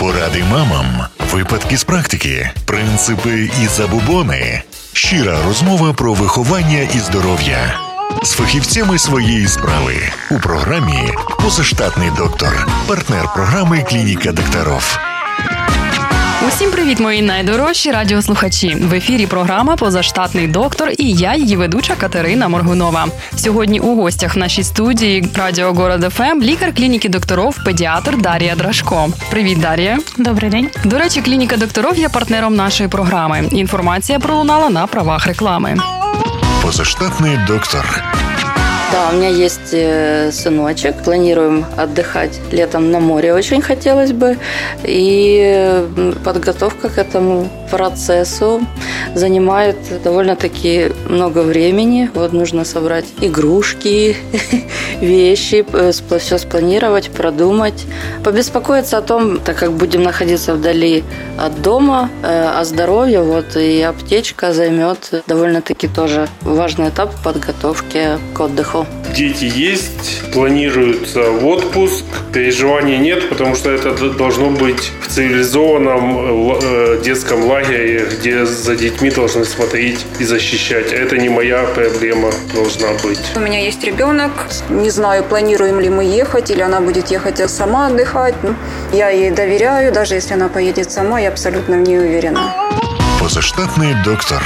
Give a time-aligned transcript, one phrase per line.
[0.00, 0.86] Поради мамам,
[1.32, 4.62] випадки з практики, принципи і забобони.
[4.92, 7.74] Щира розмова про виховання і здоров'я
[8.22, 9.94] з фахівцями своєї справи
[10.30, 14.98] у програмі Позаштатний доктор, партнер програми Клініка докторов.
[16.48, 18.74] Усім привіт, мої найдорожчі радіослухачі.
[18.80, 23.06] В ефірі програма Позаштатний доктор і я, її ведуча Катерина Моргунова.
[23.36, 29.08] Сьогодні у гостях в нашій студії Радіо Город ФМ лікар клініки докторов, педіатр Дар'я Драшко.
[29.30, 29.98] Привіт, Дар'я.
[30.18, 30.70] Добрий день.
[30.84, 33.48] До речі, клініка докторов є партнером нашої програми.
[33.50, 35.76] Інформація пролунала на правах реклами.
[36.62, 38.02] Позаштатний доктор
[39.09, 40.95] Да, у меня есть э, сыночек.
[41.03, 43.33] Планируем отдыхать летом на море.
[43.33, 44.37] Очень хотелось бы.
[44.83, 45.85] И
[46.23, 48.60] подготовка к этому процессу
[49.14, 52.10] занимает довольно-таки много времени.
[52.14, 54.16] Вот нужно собрать игрушки,
[55.00, 57.86] вещи, э, все спланировать, продумать.
[58.24, 61.04] Побеспокоиться о том, так как будем находиться вдали
[61.38, 68.40] от дома, э, о здоровье, вот и аптечка займет довольно-таки тоже важный этап подготовки к
[68.40, 68.86] отдыху.
[69.16, 77.00] Дети есть, планируется в отпуск, переживаний нет, потому что это должно быть в цивилизованном э,
[77.04, 80.92] детском лагере, где за детьми должны смотреть и защищать.
[80.92, 83.20] Это не моя проблема должна быть.
[83.36, 84.30] У меня есть ребенок,
[84.68, 88.34] не знаю, планируем ли мы ехать, или она будет ехать сама отдыхать.
[88.42, 88.54] Ну,
[88.92, 92.54] я ей доверяю, даже если она поедет сама, я абсолютно в ней уверена.
[93.20, 94.42] Позаштатний доктор.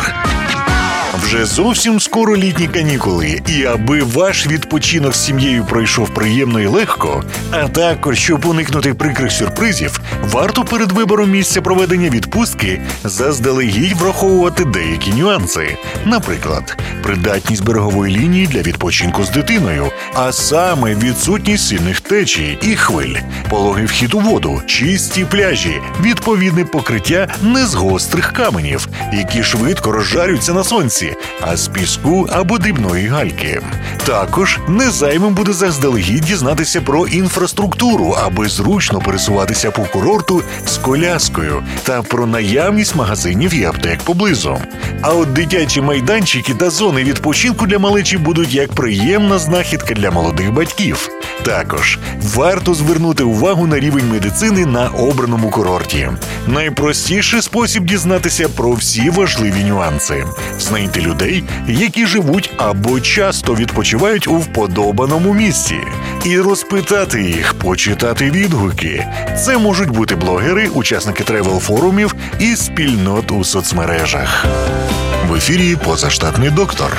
[1.25, 7.25] Вже зовсім скоро літні канікули, і аби ваш відпочинок з сім'єю пройшов приємно і легко,
[7.51, 15.13] а також щоб уникнути прикрих сюрпризів, варто перед вибором місця проведення відпустки заздалегідь враховувати деякі
[15.13, 22.77] нюанси, наприклад, придатність берегової лінії для відпочинку з дитиною, а саме відсутність сильних течій і
[22.77, 23.17] хвиль,
[23.51, 30.53] пологий вхід у воду, чисті пляжі, відповідне покриття не з гострих каменів, які швидко розжарюються
[30.53, 33.61] на сонці а з піску або дрібної гальки.
[34.07, 42.03] Також незаймим буде заздалегідь дізнатися про інфраструктуру, аби зручно пересуватися по курорту з коляскою та
[42.03, 44.59] про наявність магазинів і аптек поблизу.
[45.03, 50.53] А от дитячі майданчики та зони відпочинку для малечі будуть як приємна знахідка для молодих
[50.53, 51.09] батьків.
[51.43, 56.11] Також варто звернути увагу на рівень медицини на обраному курорті.
[56.47, 60.25] Найпростіший спосіб дізнатися про всі важливі нюанси.
[60.59, 65.77] Знайти людей, які живуть або часто відпочивають у вподобаному місці,
[66.25, 69.07] і розпитати їх, почитати відгуки.
[69.45, 74.47] Це можуть бути блогери, учасники тревел-форумів і спільнот у соцмережах.
[75.29, 76.97] В ефірі позаштатний доктор.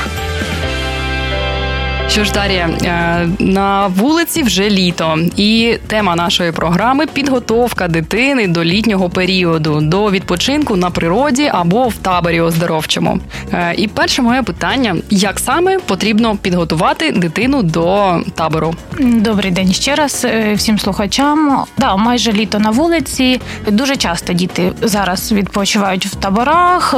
[2.08, 8.64] Що ж, Дар'я, е, на вулиці вже літо, і тема нашої програми підготовка дитини до
[8.64, 13.20] літнього періоду, до відпочинку на природі або в таборі оздоровчому.
[13.54, 18.76] Е, і перше моє питання: як саме потрібно підготувати дитину до табору?
[19.00, 21.64] Добрий день ще раз е, всім слухачам.
[21.78, 23.42] Да, майже літо на вулиці.
[23.68, 26.96] Дуже часто діти зараз відпочивають в таборах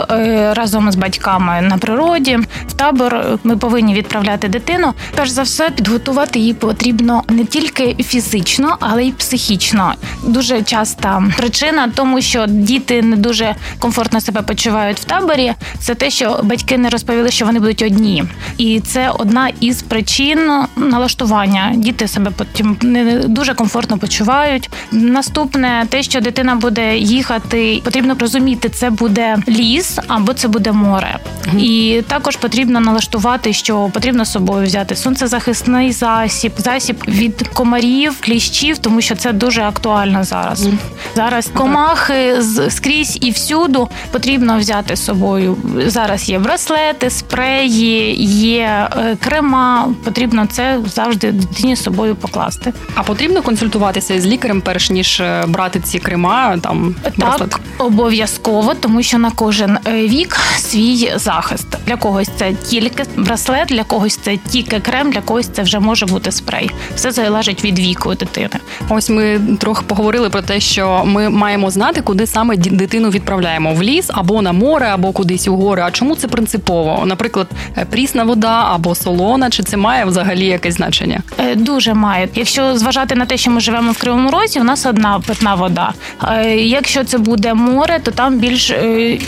[0.56, 2.40] разом з батьками на природі.
[2.68, 4.94] В табор ми повинні відправляти дитину.
[5.16, 9.94] Перш за все, підготувати її потрібно не тільки фізично, але й психічно.
[10.24, 15.54] Дуже часта причина, тому що діти не дуже комфортно себе почувають в таборі.
[15.80, 18.24] Це те, що батьки не розповіли, що вони будуть одні,
[18.58, 20.40] і це одна із причин
[20.76, 21.74] налаштування.
[21.76, 24.70] Діти себе потім не дуже комфортно почувають.
[24.92, 31.20] Наступне те, що дитина буде їхати, потрібно розуміти, це буде ліс або це буде море,
[31.58, 38.78] і також потрібно налаштувати, що потрібно з собою взяти сонцезахисний засіб, засіб від комарів, кліщів,
[38.78, 40.68] тому що це дуже актуально зараз.
[41.16, 42.36] Зараз комахи
[42.70, 45.58] скрізь і всюду потрібно взяти з собою.
[45.86, 49.94] Зараз є браслети, спреї, є е, крема.
[50.04, 52.74] Потрібно це завжди дитині з собою покласти.
[52.96, 56.58] А потрібно консультуватися з лікарем, перш ніж е, брати ці крема.
[56.58, 57.50] Там браслет?
[57.50, 61.68] так обов'язково, тому що на кожен е, вік свій захист.
[61.86, 66.06] Для когось це тільки браслет, для когось це тільки крем, для когось це вже може
[66.06, 66.72] бути спрей.
[66.96, 68.50] Все залежить від віку дитини.
[68.90, 73.84] Ось ми трохи поговорили про те, що ми маємо знати, куди саме дитину відправляємо в
[73.84, 75.82] ліс або на море, або кудись у гори.
[75.82, 77.04] А чому це принципово?
[77.06, 77.48] Наприклад,
[77.78, 81.22] е, прісна вода або солона, чи це має взагалі якесь значення?
[81.38, 82.30] Е, дуже має.
[82.36, 85.94] Якщо зважати на те, що ми живемо в Кривому Розі, у нас одна питна вода.
[86.24, 88.74] Е, якщо це буде море, то там більш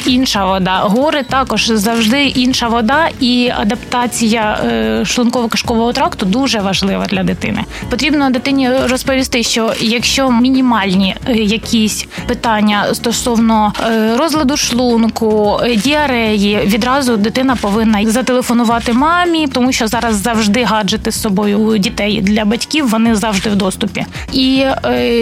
[0.05, 0.79] інша вода.
[0.83, 4.59] Гори також завжди інша вода і адаптація
[5.05, 7.63] шлункової шлунково-кишкового тракту дуже важлива для дитини.
[7.89, 16.59] Потрібно дитині розповісти, що якщо мінімальні е, якісь питання стосовно е, розладу шлунку, е, діареї,
[16.65, 22.45] відразу дитина повинна зателефонувати мамі, тому що зараз завжди гаджети з собою у дітей для
[22.45, 24.05] батьків вони завжди в доступі.
[24.33, 24.65] І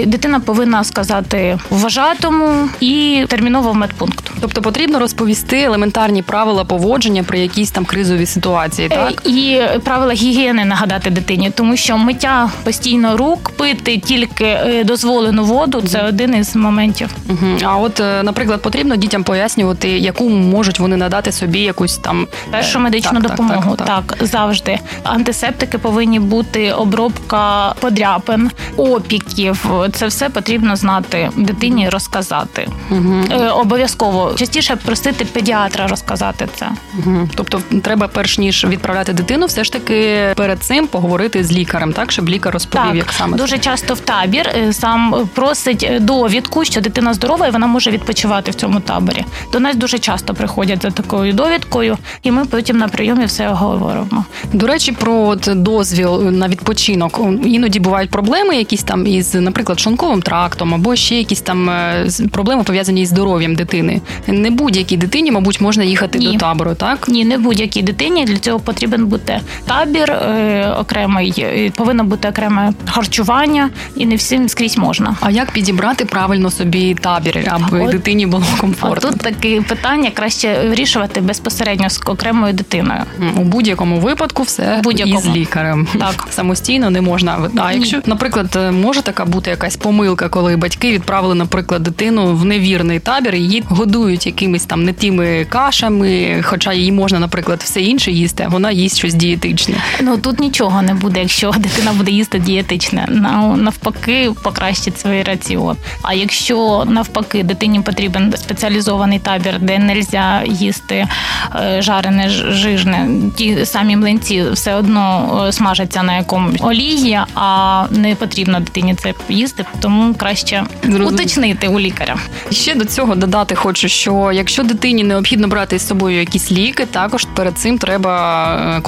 [0.06, 4.31] дитина повинна сказати вважатому і терміново в медпункт.
[4.42, 10.65] Тобто потрібно розповісти елементарні правила поводження при якійсь там кризовій ситуації, так і правила гігієни
[10.65, 17.09] нагадати дитині, тому що миття постійно рук пити тільки дозволену воду це один із моментів.
[17.30, 17.57] Угу.
[17.63, 22.80] А от, е, наприклад, потрібно дітям пояснювати, яку можуть вони надати собі якусь там першу
[22.80, 23.75] медичну так, допомогу.
[23.75, 29.69] Так, так, так, завжди антисептики повинні бути обробка подряпин, опіків.
[29.94, 32.68] Це все потрібно знати дитині, розказати.
[32.92, 33.24] Угу.
[33.51, 36.68] Обов'язково частіше просити педіатра розказати це.
[36.98, 37.30] Угу.
[37.36, 39.97] Тобто, треба перш ніж відправляти дитину, все ж таки
[40.36, 43.64] перед цим поговорити з лікарем, так щоб лікар розповів, так, як саме дуже це.
[43.64, 48.56] часто в табір е, сам просить довідку, що дитина здорова і вона може відпочивати в
[48.56, 49.26] цьому таборі.
[49.52, 54.26] До нас дуже часто приходять за такою довідкою, і ми потім на прийомі все говоримо.
[54.54, 60.74] До речі, про дозвіл на відпочинок іноді бувають проблеми, якісь там із, наприклад, шлунковим трактом,
[60.74, 64.02] або ще якісь там е, проблеми пов'язані із здоров'ям дитини.
[64.28, 66.34] Не будь-якій дитині, мабуть, можна їхати Ні.
[66.34, 68.26] до табору, так ні, не будь-якій дитині.
[68.26, 74.78] Для цього потрібен бути табір е, окремий, повинно бути окреме харчування, і не всім скрізь
[74.78, 75.16] можна.
[75.22, 79.12] А як підібрати правильно собі табір, аби От, дитині було комфортно?
[79.12, 83.00] Тут таке питання краще вирішувати безпосередньо з окремою дитиною.
[83.38, 85.19] У будь-якому випадку все будь-якому.
[85.19, 85.88] із лікарем.
[86.00, 87.50] Так самостійно не можна.
[87.57, 93.00] А якщо, наприклад, може така бути якась помилка, коли батьки відправили, наприклад, дитину в невірний
[93.00, 98.12] табір, і її годують якимись там не тими кашами, хоча їй можна, наприклад, все інше
[98.12, 99.67] їсти, а вона їсть щось дієтичне.
[100.02, 103.08] Ну тут нічого не буде, якщо дитина буде їсти дієтичне.
[103.56, 105.78] Навпаки, покращить свій раціон.
[106.02, 111.08] А якщо навпаки дитині потрібен спеціалізований табір, де не можна їсти
[111.56, 118.16] е, жарене жижне, ті самі млинці все одно е, смажаться на якомусь олії, а не
[118.16, 121.12] потрібно дитині це їсти, тому краще Зрозуміло.
[121.12, 122.18] уточнити у лікаря.
[122.52, 127.28] Ще до цього додати хочу, що якщо дитині необхідно брати з собою якісь ліки, також
[127.36, 128.81] перед цим треба е,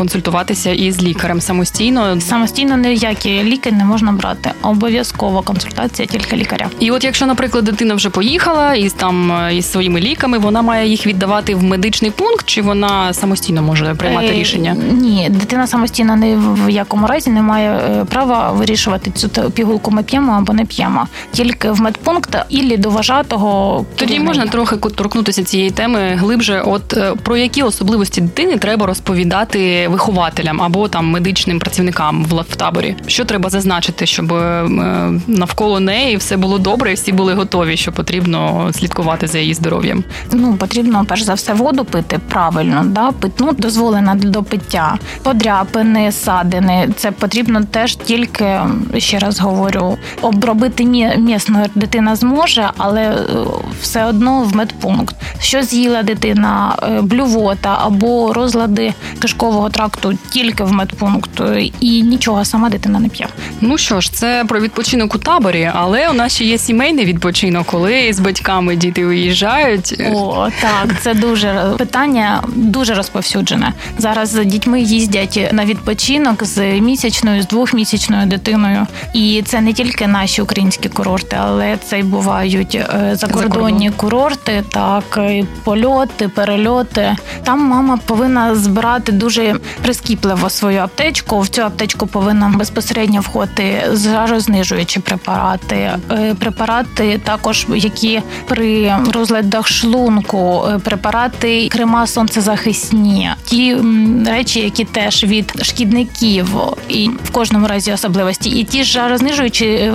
[0.69, 2.21] консультуватися із лікарем самостійно.
[2.21, 4.51] Самостійно ніякі ліки не можна брати.
[4.62, 6.69] Обов'язково консультація тільки лікаря.
[6.80, 10.89] І от якщо, наприклад, дитина вже поїхала із там е, із своїми ліками, вона має
[10.89, 14.75] їх віддавати в медичний пункт, чи вона самостійно може приймати е, рішення?
[14.92, 19.92] Ні, дитина самостійно не в якому разі не має е, права вирішувати цю пігулку.
[19.92, 21.07] Ми п'ємо або не п'ємо.
[21.31, 26.63] Тільки в медпункт і до вважатого тоді можна трохи торкнутися цієї теми глибше.
[26.65, 32.96] От про які особливості дитини треба розповідати вихователям або там медичним працівникам в таборі?
[33.08, 34.34] Що треба зазначити, щоб
[35.28, 40.04] навколо неї все було добре, і всі були готові, що потрібно слідкувати за її здоров'ям.
[40.32, 46.90] Ну потрібно перш за все воду пити правильно, да питну дозволена до пиття, подряпини, садини.
[46.96, 48.60] Це потрібно теж тільки
[48.98, 50.86] ще раз говорю, обробити
[51.18, 53.26] місно дитина зможе, але е,
[53.82, 55.16] все одно в медпункт.
[55.40, 61.42] Що з'їла дитина, е, блювота або розлади кишкового тракту тільки в медпункт,
[61.80, 63.28] і нічого сама дитина не п'є.
[63.62, 67.68] Ну що ж, це про відпочинок у таборі, але у нас ще є сімейний відпочинок,
[67.68, 70.01] коли з батьками діти виїжджають.
[70.13, 73.74] О, так, це дуже питання дуже розповсюджене.
[73.98, 80.41] Зараз дітьми їздять на відпочинок з місячною, з двохмісячною дитиною, і це не тільки наші
[80.41, 85.20] українські курорти, але це й бувають е, закордонні курорти, так
[85.63, 87.15] польоти, перельоти.
[87.44, 91.39] Там мама повинна збирати дуже прискіпливо свою аптечку.
[91.39, 100.65] В цю аптечку повинна безпосередньо входити жарознижуючі препарати, е, препарати також, які при розладах шлунку,
[100.69, 103.77] е, препарати крема сонцезахисні, ті
[104.27, 106.50] речі, які теж від шкідників,
[106.89, 109.93] і в кожному разі особливості, і ті ж жарознижуючі е,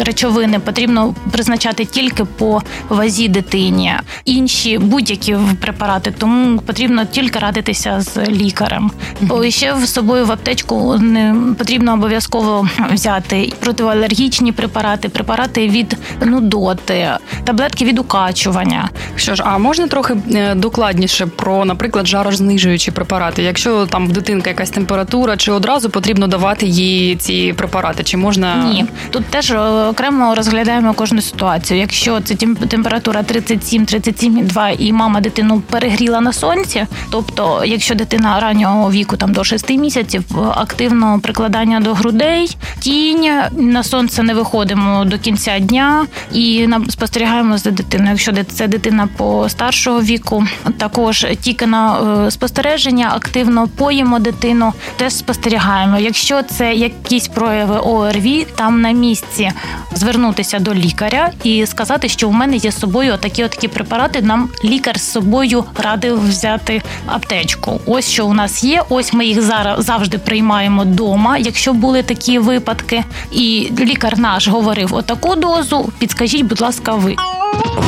[0.00, 3.92] речовини потрібно призначати тільки по вазі дитині,
[4.24, 8.90] інші будь-які препарати, тому потрібно тільки радитися з лікарем.
[9.20, 17.08] Бо ще з собою в аптечку не потрібно обов'язково взяти протиалергічні препарати, препарати від нудоти,
[17.44, 18.90] таблетки від укачування.
[19.16, 23.42] Що ж, а можна трохи е, докладніше про, наприклад, жарознижуючі препарати?
[23.42, 28.04] Якщо там в дитинка якась температура, чи одразу потрібно давати їй ці препарати?
[28.04, 28.84] Чи можна ні?
[29.10, 29.58] Тут теж е,
[29.90, 31.80] окремо розглядаємо кожну ситуацію.
[31.80, 32.34] Якщо це
[32.68, 39.44] температура 37-37,2 і мама дитину перегріла на сонці, тобто, якщо дитина раннього віку там до
[39.44, 46.68] 6 місяців активного прикладання до грудей, тінь на сонце не виходимо до кінця дня і
[46.88, 48.10] спостерігаємо за дитиною.
[48.10, 50.44] Якщо це дитина по старшого віку,
[50.78, 55.98] також тільки на е, спостереження активно поїмо дитину, теж спостерігаємо.
[55.98, 59.52] Якщо це якісь прояви ОРВІ, там на місці
[59.94, 64.22] звернутися до лікаря і сказати, що у мене є з собою такі такі препарати.
[64.22, 67.80] Нам лікар з собою радив взяти аптечку.
[67.86, 68.82] Ось що у нас є.
[68.88, 73.04] Ось ми їх зараз завжди приймаємо дома, якщо були такі випадки.
[73.32, 75.92] І лікар наш говорив отаку дозу.
[75.98, 77.16] Підскажіть, будь ласка, ви.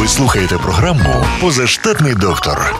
[0.01, 2.75] Ви слухаєте програму Позаштатний доктор.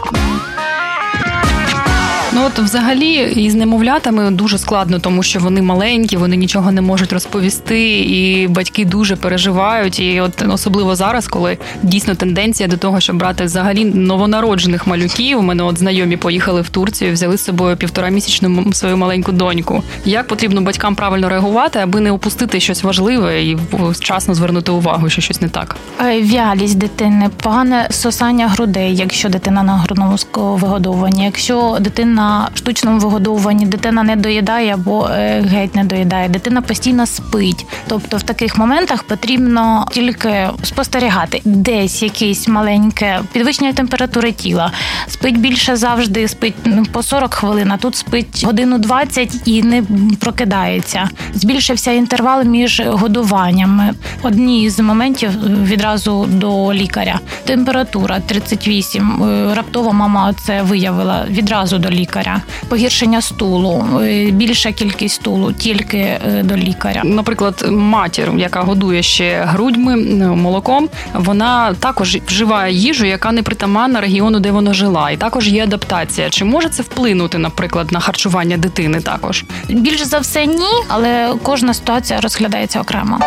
[2.37, 7.13] Ну от взагалі із немовлятами дуже складно, тому що вони маленькі, вони нічого не можуть
[7.13, 9.99] розповісти, і батьки дуже переживають.
[9.99, 15.39] І от особливо зараз, коли дійсно тенденція до того, щоб брати взагалі новонароджених малюків.
[15.39, 19.83] У мене от знайомі поїхали в Турцію, взяли з собою півторамісячну свою маленьку доньку.
[20.05, 25.21] Як потрібно батькам правильно реагувати, аби не опустити щось важливе і вчасно звернути увагу, що
[25.21, 25.75] щось не так.
[26.01, 33.65] Е, вялість дитини, погане сосання грудей, якщо дитина на грудному вигодовуванні, якщо дитина штучному вигодовуванні
[33.65, 37.65] дитина не доїдає або е, геть не доїдає, дитина постійно спить.
[37.87, 44.71] Тобто в таких моментах потрібно тільки спостерігати десь якесь маленьке підвищення температури тіла.
[45.07, 49.83] Спить більше завжди, спить ну, по 40 хвилин, а тут спить годину 20 і не
[50.19, 51.09] прокидається.
[51.33, 53.93] Збільшився інтервал між годуваннями.
[54.21, 55.31] Одні з моментів
[55.63, 57.19] відразу до лікаря.
[57.45, 59.23] Температура 38.
[59.23, 65.53] Е, раптово мама це виявила відразу до лікаря лікаря, погіршення стулу, е, більша кількість стулу
[65.53, 67.01] тільки е, до лікаря.
[67.03, 69.95] Наприклад, матір, яка годує ще грудьми
[70.35, 75.63] молоком, вона також вживає їжу, яка не притаманна регіону, де вона жила, і також є
[75.63, 76.29] адаптація.
[76.29, 79.01] Чи може це вплинути, наприклад, на харчування дитини?
[79.01, 83.19] Також більш за все, ні, але кожна ситуація розглядається окремо.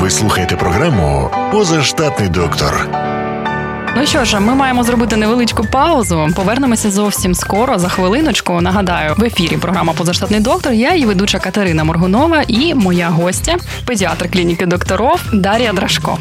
[0.00, 2.88] Ви слухаєте програму Позаштатний доктор.
[3.96, 6.28] Ну що ж, ми маємо зробити невеличку паузу.
[6.36, 8.60] Повернемося зовсім скоро за хвилиночку.
[8.60, 10.72] Нагадаю, в ефірі програма Позаштатний доктор.
[10.72, 13.56] Я її ведуча Катерина Моргунова і моя гостя,
[13.86, 16.18] педіатр клініки докторов Дар'я Драшко.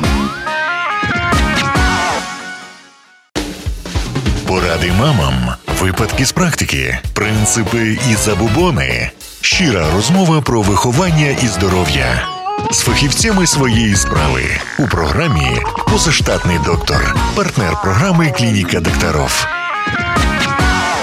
[4.48, 5.34] Поради мамам,
[5.82, 9.12] випадки з практики, принципи і забубони.
[9.42, 12.41] Щира розмова про виховання і здоров'я
[12.72, 14.44] з фахівцями своєї справи
[14.80, 19.46] у програмі Позаштатний доктор, партнер програми Клініка докторов.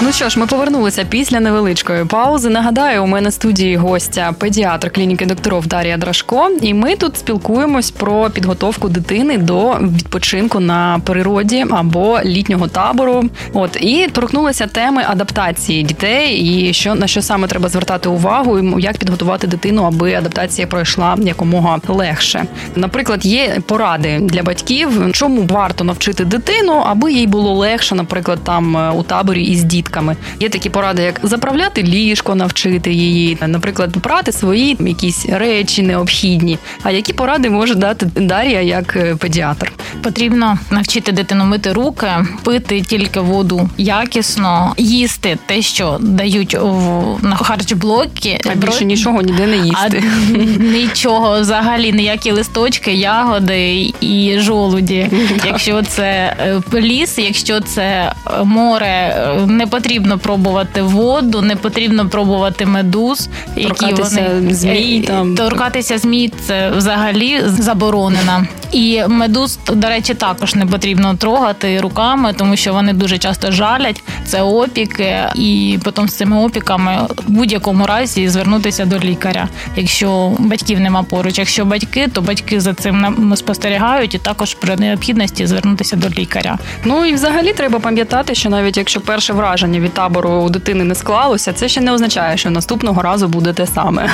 [0.01, 2.49] Ну що ж, ми повернулися після невеличкої паузи.
[2.49, 8.29] Нагадаю, у мене студії гостя педіатр клініки докторов Дар'я Драшко, і ми тут спілкуємось про
[8.29, 13.23] підготовку дитини до відпочинку на природі або літнього табору.
[13.53, 18.81] От і торкнулися теми адаптації дітей, і що на що саме треба звертати увагу, і
[18.81, 22.45] як підготувати дитину, аби адаптація пройшла якомога легше.
[22.75, 28.77] Наприклад, є поради для батьків, чому варто навчити дитину, аби їй було легше, наприклад, там
[28.77, 30.15] е, у таборі із дітками дітками.
[30.39, 36.57] Є такі поради, як заправляти ліжко, навчити її, наприклад, брати свої якісь речі необхідні.
[36.83, 39.71] А які поради може дати Дар'я як е, педіатр?
[40.03, 42.07] Потрібно навчити дитину мити руки,
[42.43, 48.39] пити тільки воду якісно, їсти те, що дають в на харчблокі.
[48.51, 50.03] А більше нічого ніде не їсти.
[50.33, 55.09] А Нічого взагалі, ніякі листочки, ягоди і жолуді.
[55.45, 56.35] Якщо це
[56.73, 59.78] е, ліс, якщо це е, море, не потрібно
[60.17, 68.45] пробувати воду, не потрібно пробувати медуз, які вони змій там торкатися змій це взагалі заборонено.
[68.71, 74.03] І медуз, до речі, також не потрібно трогати руками, тому що вони дуже часто жалять.
[74.25, 79.47] Це опіки, і потім з цими опіками в будь-якому разі звернутися до лікаря.
[79.75, 85.47] Якщо батьків нема поруч, якщо батьки, то батьки за цим спостерігають і також при необхідності
[85.47, 86.57] звернутися до лікаря.
[86.85, 90.95] Ну і взагалі треба пам'ятати, що навіть якщо перше враження від табору у дитини не
[90.95, 94.09] склалося, це ще не означає, що наступного разу буде те саме.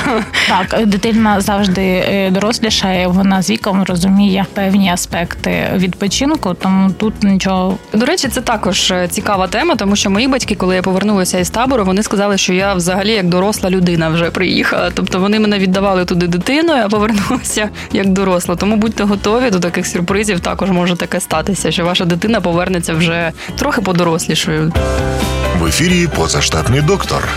[0.48, 7.78] Так, дитина завжди е, дорослішає, вона з віком розуміє певні аспекти відпочинку, тому тут нічого.
[7.92, 11.50] До речі, це також е, цікава тема, тому що мої батьки, коли я повернулася із
[11.50, 14.90] табору, вони сказали, що я взагалі як доросла людина вже приїхала.
[14.94, 18.56] Тобто вони мене віддавали туди дитиною, а повернулася як доросла.
[18.56, 20.40] Тому будьте готові до таких сюрпризів.
[20.40, 24.72] Також може таке статися, що ваша дитина повернеться вже трохи подорослішою.
[25.60, 27.28] В ефірі позаштатний доктор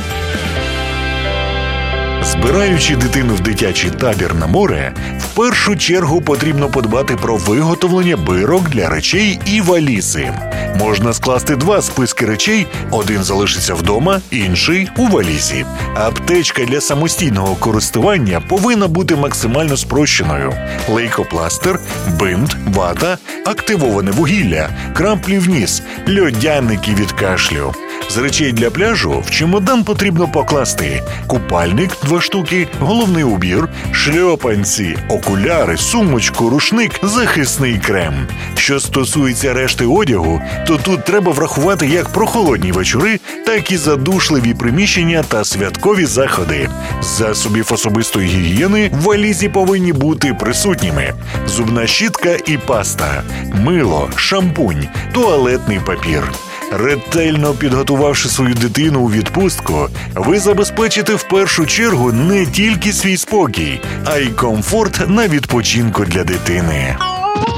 [2.41, 8.69] Збираючи дитину в дитячий табір на море, в першу чергу потрібно подбати про виготовлення бирок
[8.69, 10.31] для речей і валізи.
[10.75, 15.65] Можна скласти два списки речей: один залишиться вдома, інший у валізі.
[15.95, 20.53] Аптечка для самостійного користування повинна бути максимально спрощеною:
[20.89, 21.79] лейкопластир,
[22.19, 27.73] бинт, вата, активоване вугілля, крамплі в ніс, льодяники від кашлю.
[28.09, 35.77] З речей для пляжу в чемодан потрібно покласти купальник два штуки, головний убір, шльопанці, окуляри,
[35.77, 38.27] сумочку, рушник, захисний крем.
[38.55, 45.23] Що стосується решти одягу, то тут треба врахувати як прохолодні вечори, так і задушливі приміщення
[45.27, 46.69] та святкові заходи.
[47.01, 51.13] Засобів особистої гігієни в валізі повинні бути присутніми:
[51.47, 56.23] зубна щітка і паста, мило, шампунь, туалетний папір.
[56.71, 63.81] Ретельно підготувавши свою дитину у відпустку, ви забезпечите в першу чергу не тільки свій спокій,
[64.05, 66.97] а й комфорт на відпочинку для дитини.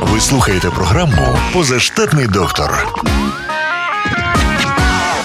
[0.01, 2.87] Ви слухаєте програму Позаштатний доктор.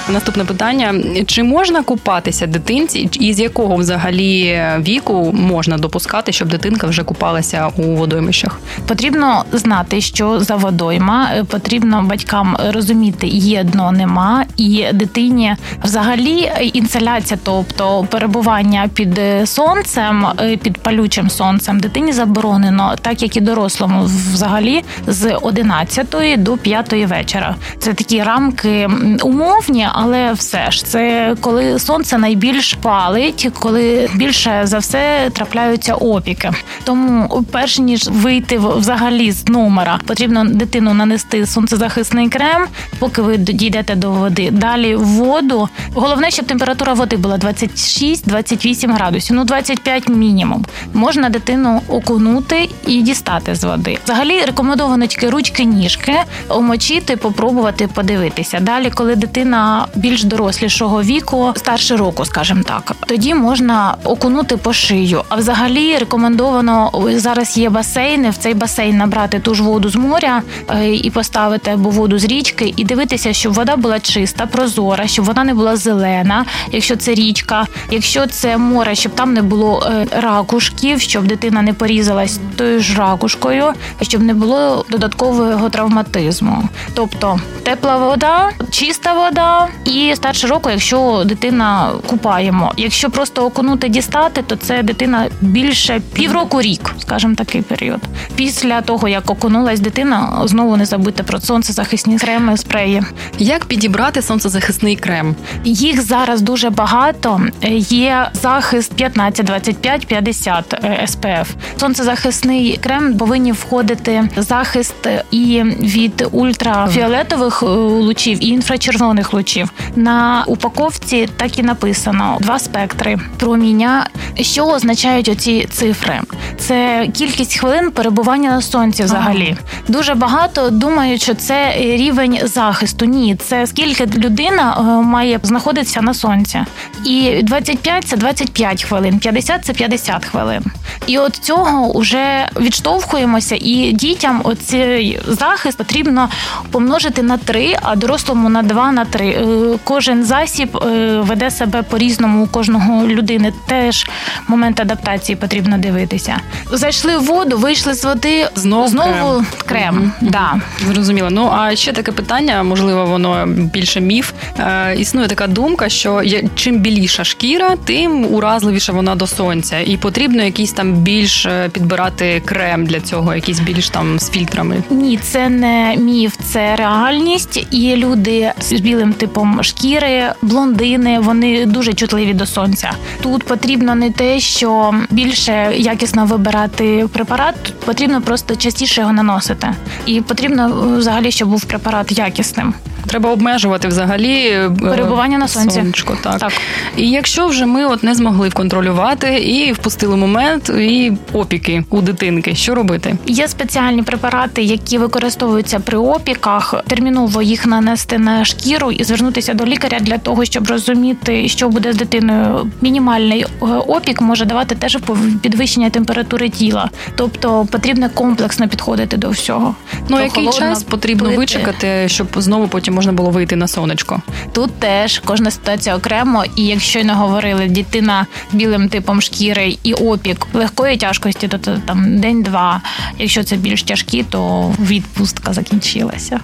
[0.09, 0.95] Наступне питання:
[1.27, 7.69] чи можна купатися дитинці, і з якого взагалі віку можна допускати, щоб дитинка вже купалася
[7.77, 8.59] у водоймищах?
[8.87, 16.53] Потрібно знати, що за водойма е, потрібно батькам розуміти, є дно, нема, і дитині взагалі
[16.73, 24.03] інсоляція, тобто перебування під сонцем, е, під палючим сонцем, дитині заборонено, так як і дорослому,
[24.33, 27.55] взагалі з 11 до 5 вечора.
[27.79, 28.89] Це такі рамки
[29.23, 36.51] умовні але все ж це коли сонце найбільш палить, коли більше за все трапляються опіки.
[36.85, 42.67] Тому, перш ніж вийти взагалі з номера, потрібно дитину нанести сонцезахисний крем,
[42.99, 44.51] поки ви дійдете до води.
[44.51, 45.69] Далі воду.
[45.95, 50.65] Головне, щоб температура води була 26-28 градусів, ну 25 мінімум.
[50.95, 53.99] Можна дитину окунути і дістати з води.
[54.05, 56.15] Взагалі рекомендовано тільки ручки, ніжки,
[56.49, 58.61] омочити, попробувати подивитися.
[58.61, 65.23] Далі, коли дитина більш дорослішого віку, старше року, скажімо так, тоді можна окунути по шию.
[65.29, 68.31] А взагалі рекомендовано зараз є басейни.
[68.31, 72.25] В цей басейн набрати ту ж воду з моря е, і поставити або воду з
[72.25, 77.15] річки, і дивитися, щоб вода була чиста, прозора, щоб вона не була зелена, якщо це
[77.15, 82.81] річка, якщо це море, щоб там не було е, ракушків, щоб дитина не порізалась тою
[82.81, 83.73] ж ракушкою,
[84.03, 86.69] щоб не було додаткового травматизму.
[86.95, 92.73] Тобто тепла вода, чиста вода і старше року, якщо дитина купаємо.
[92.77, 98.01] Якщо просто окунути дістати, то це дитина більше півроку рік, скажімо, такий період.
[98.37, 103.03] Після того як окунулась дитина, знову не забудьте про сонцезахисні креми, спреї.
[103.39, 105.35] Як підібрати сонцезахисний крем?
[105.65, 107.41] Їх зараз дуже багато.
[107.89, 111.47] Є захист 15, 25, 50 SPF.
[111.81, 114.95] Сонцезахисний крем повинні входити захист
[115.31, 119.66] і від ультрафіолетових е, лучів, і інфрачервоних лучів.
[119.97, 124.07] На упаковці так і написано два спектри проміння.
[124.41, 126.21] Що означають оці цифри?
[126.59, 129.03] Це кількість хвилин перебування на сонці.
[129.03, 129.83] Взагалі ага.
[129.89, 133.05] дуже багато думають, що це рівень захисту.
[133.05, 136.65] Ні, це скільки людина е, має знаходитися на сонці.
[137.05, 140.63] І 25– це 25 хвилин, 50– це 50 хвилин.
[141.07, 146.29] І от цього вже відштовхуємося, і дітям оцей захист потрібно
[146.71, 149.39] помножити на 3, а дорослому на 2, на 3
[149.85, 153.53] кожен засіб е, веде себе по-різному у кожного людини.
[153.67, 154.07] Теж
[154.49, 156.37] момент адаптації потрібно дивитися.
[156.73, 159.47] Зайшли в воду, вийшли з води, знову знову крем.
[159.67, 160.13] крем.
[160.23, 160.31] Mm-hmm.
[160.31, 160.61] Да.
[160.93, 161.29] Зрозуміло.
[161.31, 164.33] Ну а ще таке питання, можливо, воно більше міф.
[164.59, 166.23] Е, Існує така думка, що
[166.55, 172.43] чим біліша шкіра, тим уразливіша вона до сонця, і потрібно якийсь там більш е, підбирати
[172.45, 174.83] крем для цього, якийсь більш там з фільтрами.
[174.91, 177.67] Ні, це не міф, це реальність.
[177.71, 182.93] І люди з білим типом шкіри, блондини, вони дуже чутливі до сонця.
[183.23, 187.55] Тут потрібно не те, що більше якісно вибирати препарат,
[187.85, 189.75] потрібно просто частіше його наносити,
[190.07, 192.75] і потрібно взагалі, щоб був препарат якісним.
[193.17, 195.79] Треба обмежувати взагалі е, перебування на сонці.
[195.79, 196.39] Сонечко, так.
[196.39, 196.53] так.
[196.97, 202.55] І якщо вже ми от не змогли вконтролювати і впустили момент, і опіки у дитинки,
[202.55, 203.17] що робити?
[203.27, 206.75] Є спеціальні препарати, які використовуються при опіках.
[206.87, 211.93] Терміново їх нанести на шкіру і звернутися до лікаря для того, щоб розуміти, що буде
[211.93, 212.71] з дитиною.
[212.81, 214.99] Мінімальний е, опік може давати теж
[215.43, 219.75] підвищення температури тіла, тобто потрібно комплексно підходити до всього.
[220.09, 221.39] Ну який час потрібно пити.
[221.39, 224.23] вичекати, щоб знову потім можна було вийти на сонечко.
[224.53, 230.47] Тут теж кожна ситуація окремо, і якщо не говорили дитина білим типом шкіри і опік
[230.53, 232.81] легкої тяжкості, то там день-два.
[233.19, 236.41] Якщо це більш тяжкі, то відпустка закінчилася.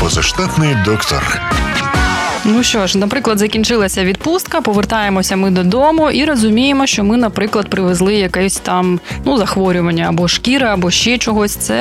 [0.00, 1.40] Позаштатний доктор.
[2.46, 8.14] Ну що ж, наприклад, закінчилася відпустка, повертаємося ми додому і розуміємо, що ми, наприклад, привезли
[8.14, 11.56] якесь там ну захворювання або шкіра, або ще чогось.
[11.56, 11.74] Це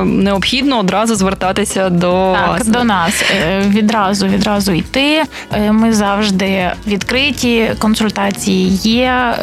[0.00, 2.66] е, необхідно одразу звертатися до так, вас.
[2.66, 5.22] до нас е, відразу відразу йти.
[5.52, 7.70] Е, ми завжди відкриті.
[7.78, 9.34] Консультації є.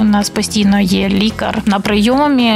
[0.00, 2.54] У нас постійно є лікар на прийомі.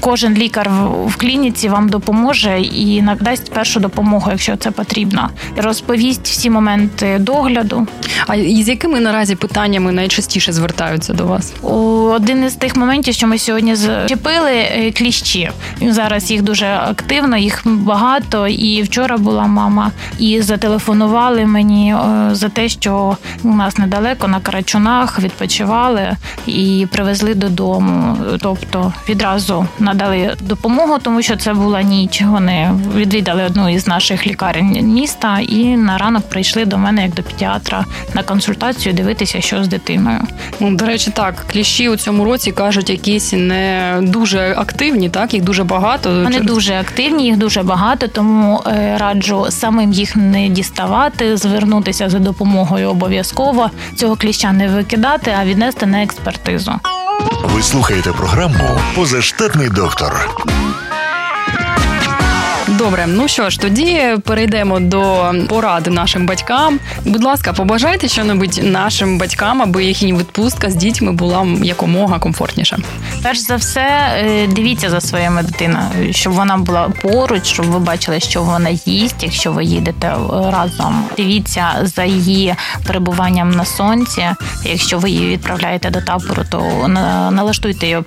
[0.00, 0.70] Кожен лікар
[1.06, 5.30] в клініці вам допоможе і надасть першу допомогу, якщо це потрібно.
[5.56, 7.86] Розповість всі моменти моменти догляду.
[8.26, 11.52] А з якими наразі питаннями найчастіше звертаються до вас?
[11.62, 15.50] Один із тих моментів, що ми сьогодні зчепили е, кліщі.
[15.88, 18.48] Зараз їх дуже активно, їх багато.
[18.48, 24.40] І вчора була мама, і зателефонували мені е, за те, що у нас недалеко на
[24.40, 28.16] Карачунах відпочивали і привезли додому.
[28.40, 32.22] Тобто відразу надали допомогу, тому що це була ніч.
[32.22, 37.14] Вони відвідали одну із наших лікарень міста і на ранок прийшли прийшли до мене як
[37.14, 37.84] до педіатра
[38.14, 40.20] на консультацію дивитися, що з дитиною.
[40.60, 45.42] Ну, До речі, так кліщі у цьому році кажуть, якісь не дуже активні, так їх
[45.42, 46.10] дуже багато.
[46.10, 46.46] Вони Через...
[46.46, 52.90] дуже активні, їх дуже багато, тому е, раджу самим їх не діставати, звернутися за допомогою
[52.90, 56.72] обов'язково цього кліща не викидати, а віднести на експертизу.
[57.44, 60.28] Ви слухаєте програму Позаштатний доктор.
[62.82, 66.80] Добре, ну що ж, тоді перейдемо до поради нашим батькам.
[67.04, 72.78] Будь ласка, побажайте що-небудь нашим батькам, аби їхня відпустка з дітьми була якомога комфортніша.
[73.22, 78.20] Перш за все, е, дивіться за своїми дитиною, щоб вона була поруч, щоб ви бачили,
[78.20, 80.14] що вона їсть, якщо ви їдете
[80.52, 81.04] разом.
[81.16, 82.54] Дивіться за її
[82.86, 84.26] перебуванням на сонці.
[84.64, 86.88] Якщо ви її відправляєте до табору, то
[87.30, 87.98] налаштуйте її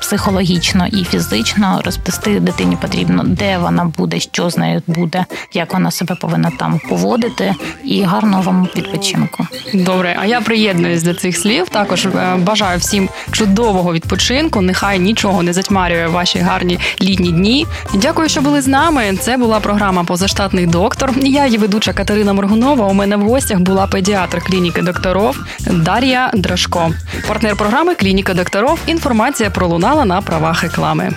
[0.00, 1.80] психологічно і фізично.
[1.84, 6.80] Розписти дитині потрібно, де вона буде, що з нею буде, як вона себе повинна там
[6.88, 9.46] поводити, і гарного вам відпочинку.
[9.74, 11.68] Добре, а я приєднуюсь до цих слів.
[11.68, 14.60] Також е, бажаю всім чудового відпочинку.
[14.60, 17.66] Нехай нічого не затьмарює ваші гарні літні дні.
[17.94, 19.16] Дякую, що були з нами.
[19.20, 21.12] Це була програма Позаштатний доктор.
[21.16, 22.86] Я її ведуча Катерина Моргунова.
[22.86, 25.36] У мене в гостях була педіатр клініки докторов
[25.66, 26.90] Дар'я Драшко.
[27.28, 28.78] Партнер програми Клініка докторов.
[28.86, 31.12] Інформація пролунала на правах реклами.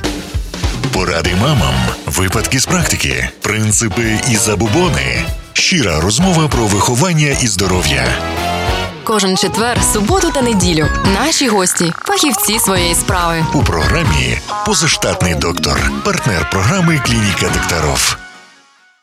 [0.93, 1.75] Поради мамам,
[2.05, 5.25] випадки з практики, принципи і забубони.
[5.53, 8.05] Щира розмова про виховання і здоров'я.
[9.03, 10.87] Кожен четвер, суботу та неділю.
[11.13, 13.45] Наші гості, фахівці своєї справи.
[13.53, 18.17] У програмі Позаштатний доктор, партнер програми Клініка докторов.